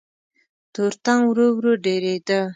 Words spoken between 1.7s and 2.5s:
ډېرېده.